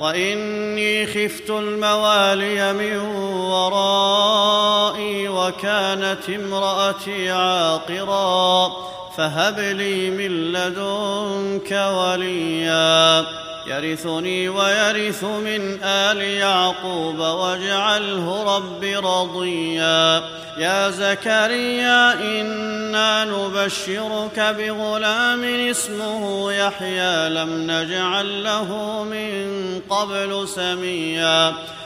[0.00, 2.96] واني خفت الموالي من
[3.50, 8.72] ورائي وكانت امراتي عاقرا
[9.16, 20.22] فهب لي من لدنك وليا يرثني ويرث من آل يعقوب واجعله رب رضيا.
[20.58, 31.54] يا زكريا إنا نبشرك بغلام اسمه يحيى لم نجعل له من قبل سميا.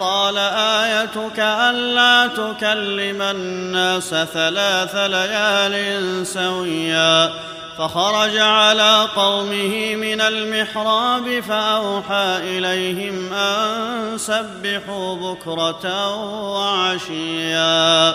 [0.00, 7.30] قال آيتك ألا تكلم الناس ثلاث ليال سويا
[7.78, 16.14] فخرج على قومه من المحراب فأوحى إليهم أن سبحوا بكرة
[16.52, 18.14] وعشيا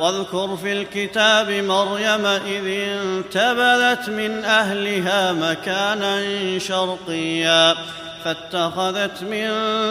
[0.00, 7.74] واذكر في الكتاب مريم إذ انتبذت من أهلها مكانا شرقيا.
[8.24, 9.48] فاتخذت من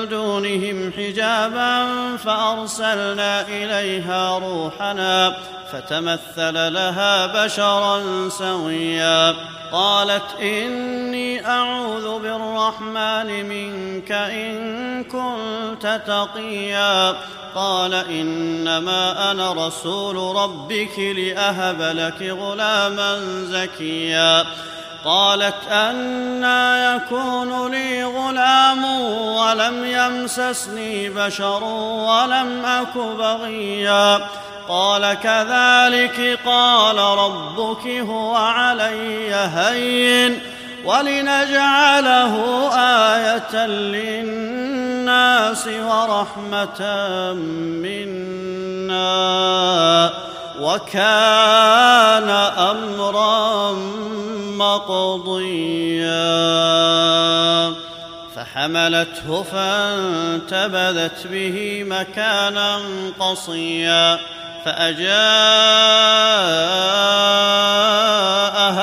[0.10, 5.38] دونهم حجابا فأرسلنا إليها روحنا
[5.72, 9.36] فتمثل لها بشرا سويا.
[9.72, 17.16] قالت إني أعوذ بالرحمن منك إن كنت تقيا.
[17.56, 24.46] قال إنما أنا رسول ربك لأهب لك غلاما زكيا.
[25.06, 34.20] قالت أنا يكون لي غلام ولم يمسسني بشر ولم أك بغيا.
[34.70, 40.40] قال كذلك قال ربك هو علي هين
[40.86, 42.36] ولنجعله
[42.76, 46.82] آية للناس ورحمة
[47.84, 49.10] منا.
[50.62, 53.72] وكان أمرا
[54.58, 56.10] مقضيا.
[58.36, 62.80] فحملته فانتبذت به مكانا
[63.20, 64.20] قصيا.
[64.66, 65.10] فأجاءها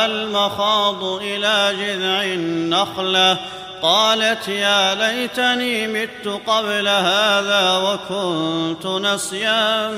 [0.06, 3.36] المخاض إلى جذع النخلة.
[3.82, 9.88] قالت يا ليتني مت قبل هذا وكنت نسيا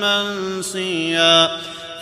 [0.00, 1.50] منسيا.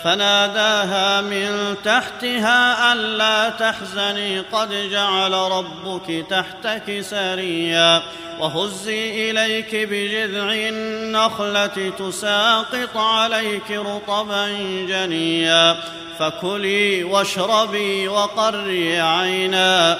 [0.03, 8.01] فناداها من تحتها ألا تحزني قد جعل ربك تحتك سريا.
[8.39, 14.47] وهزي إليك بجذع النخلة تساقط عليك رطبا
[14.87, 15.75] جنيا.
[16.19, 19.99] فكلي واشربي وقري عينا.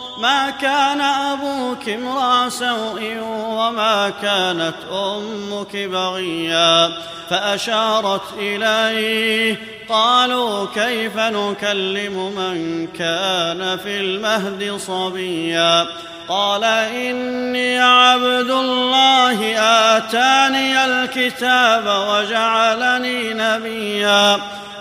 [0.21, 6.91] ما كان أبوك امرأ سوء وما كانت أمك بغيا
[7.29, 9.57] فأشارت إليه
[9.89, 15.85] قالوا كيف نكلم من كان في المهد صبيا
[16.27, 19.57] قال إني عبد الله
[19.97, 24.39] آتاني الكتاب وجعلني نبيا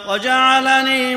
[0.09, 1.17] وجعلني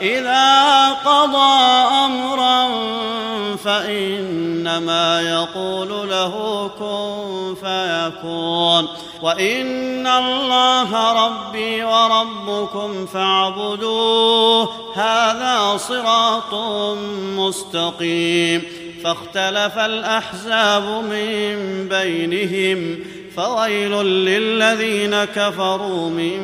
[0.00, 1.58] إذا قضى
[2.04, 2.68] أمرا
[3.56, 8.88] فإنما يقول له كن فيكون.
[9.22, 16.54] وإن الله ربي وربكم فاعبدوه هذا صراط
[17.36, 18.62] مستقيم.
[19.04, 22.98] فاختلف الأحزاب من بينهم
[23.36, 26.38] فويل للذين كفروا من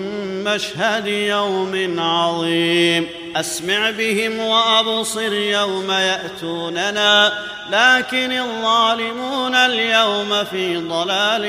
[0.44, 3.23] مشهد يوم عظيم.
[3.36, 7.32] أسمع بهم وأبصر يوم يأتوننا
[7.70, 11.42] لكن الظالمون اليوم في ضلال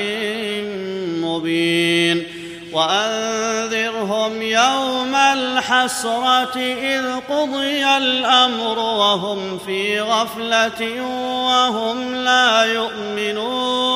[1.20, 2.26] مبين.
[2.72, 11.02] وأنذرهم يوم الحسرة إذ قضي الأمر وهم في غفلة
[11.46, 13.95] وهم لا يؤمنون.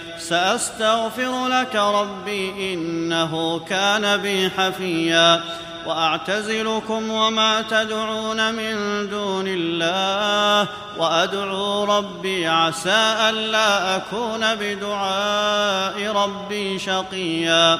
[0.29, 5.41] سأستغفر لك ربي إنه كان بي حفيا
[5.85, 8.75] وأعتزلكم وما تدعون من
[9.09, 17.79] دون الله وأدعو ربي عسى ألا أكون بدعاء ربي شقيا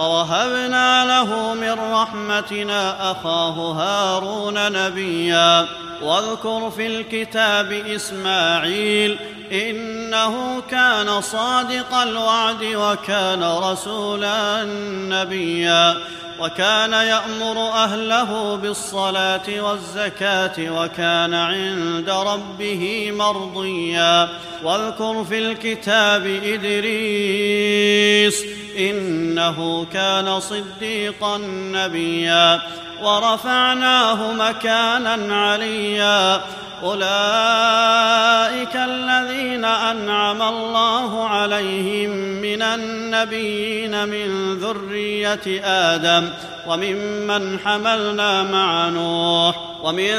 [0.00, 5.66] ووهبنا له من رحمتنا أخاه هارون نبيا.
[6.02, 9.18] واذكر في الكتاب إسماعيل
[9.52, 14.64] إنه كان صادق الوعد وكان رسولا
[15.08, 15.96] نبيا.
[16.40, 24.28] وكان يأمر أهله بالصلاة والزكاة وكان عند ربه مرضيا.
[24.64, 28.44] واذكر في الكتاب إدريس
[28.80, 32.60] إنه كان صديقا نبيا
[33.02, 36.40] ورفعناه مكانا عليا.
[36.82, 42.10] أولئك الذين أنعم الله عليهم
[42.40, 46.28] من النبيين من ذرية آدم
[46.66, 50.14] وممن حملنا مع نوح ومن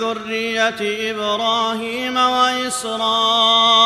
[0.00, 3.85] ذرية إبراهيم وإسرائيل.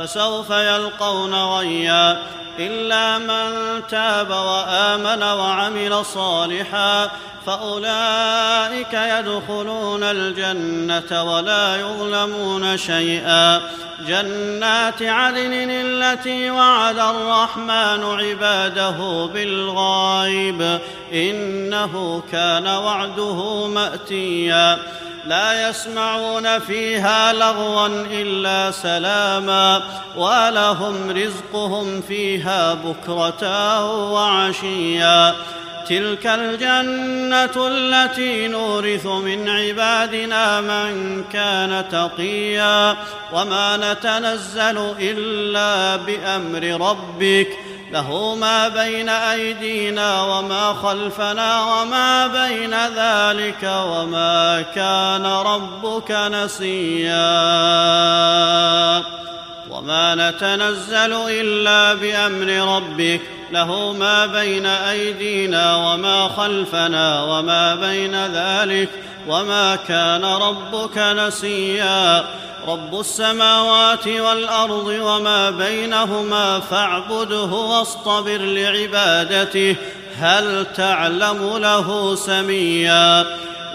[0.00, 2.18] فسوف يلقون غيا
[2.58, 7.10] إلا من تاب وآمن وعمل صالحا
[7.46, 13.60] فأولئك يدخلون الجنة ولا يظلمون شيئا
[14.06, 20.78] جنات عدن التي وعد الرحمن عباده بالغيب
[21.12, 24.78] إنه كان وعده مأتيا
[25.30, 29.82] لا يسمعون فيها لغوا إلا سلاما
[30.16, 35.34] ولهم رزقهم فيها بكرة وعشيا.
[35.88, 42.96] تلك الجنة التي نورث من عبادنا من كان تقيا.
[43.32, 47.48] وما نتنزل إلا بأمر ربك
[47.92, 57.30] له ما بين أيدينا وما خلفنا وما بين ذلك وما كان ربك نسيا
[59.70, 63.20] وما نتنزل إلا بأمر ربك
[63.52, 68.88] له ما بين أيدينا وما خلفنا وما بين ذلك
[69.28, 72.24] وما كان ربك نسيا
[72.68, 79.76] رب السماوات والأرض وما بينهما فاعبده واصطبر لعبادته
[80.18, 83.26] هل تعلم له سميا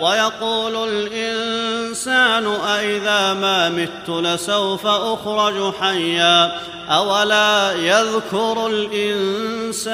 [0.02, 9.86] ويقول الإنسان أإذا ما مت لسوف أخرج حيا أولا يذكر الإنسان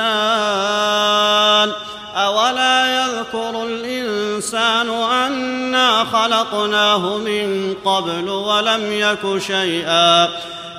[2.16, 10.30] أولا يذكر الإنسان أنا خلقناه من قبل ولم يك شيئا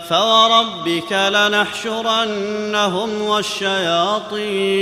[0.08, 4.80] فوربك لنحشرنهم والشياطين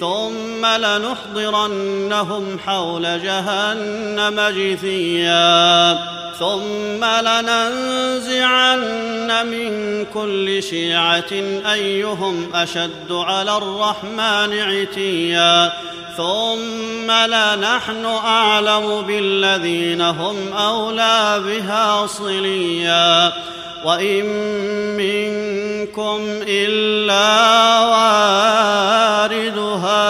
[0.00, 5.98] ثم لنحضرنهم حول جهنم جثيا
[6.38, 8.80] ثم لننزعن
[9.46, 11.32] من كل شيعه
[11.72, 15.72] ايهم اشد على الرحمن عتيا
[16.16, 23.32] ثم لنحن اعلم بالذين هم اولى بها صليا
[23.84, 24.24] وإن
[24.96, 27.28] منكم إلا
[29.24, 30.04] واردها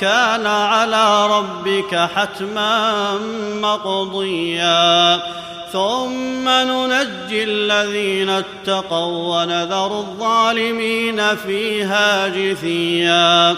[0.00, 3.18] كان على ربك حتما
[3.62, 5.20] مقضيا.
[5.72, 13.56] ثم ننجي الذين اتقوا ونذر الظالمين فيها جثيا.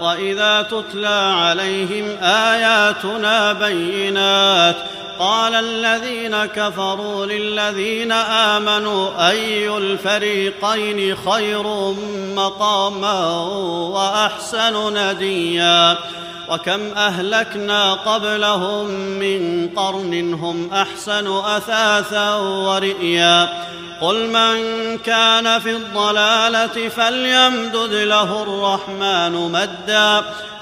[0.00, 4.76] وإذا تتلى عليهم آياتنا بينات
[5.18, 11.94] قال الذين كفروا للذين آمنوا أي الفريقين خير
[12.34, 13.40] مقاما
[13.92, 15.98] وأحسن نديا
[16.48, 23.48] وكم أهلكنا قبلهم من قرن هم أحسن أثاثا ورئيا
[24.00, 30.24] قل من كان في الضلالة فليمدد له الرحمن مدا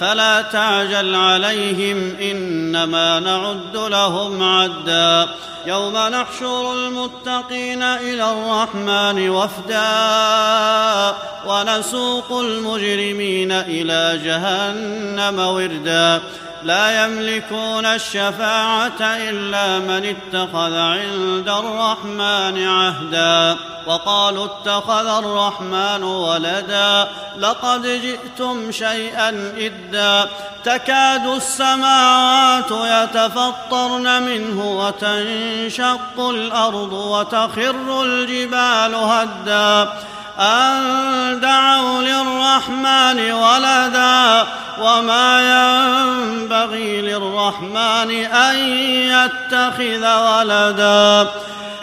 [0.00, 5.28] فلا تعجل عليهم إنما نعد لهم عدا.
[5.66, 11.14] يوم نحشر المتقين إلى الرحمن وفدا
[11.46, 16.22] ونسوق المجرمين إلى جهنم وردا.
[16.64, 23.56] لا يملكون الشفاعة إلا من اتخذ عند الرحمن عهدا.
[23.86, 27.08] وقالوا اتخذ الرحمن ولدا.
[27.38, 30.30] لقد جئتم شيئا إدا.
[30.64, 39.92] تكاد السماوات يتفطرن منه وتنشق الأرض وتخر الجبال هدا.
[40.40, 44.46] أن دعوا للرحمن ولدا
[44.80, 48.56] وما ينبغي للرحمن أن
[48.88, 51.30] يتخذ ولدا.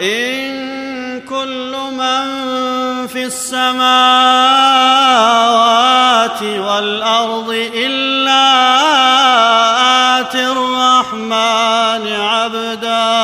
[0.02, 2.26] إن كل من
[3.06, 3.62] في السماوات
[6.42, 8.52] والأرض إلا
[10.20, 13.22] اتي الرحمن عبدا.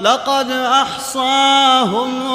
[0.00, 2.34] لقد أحصاهم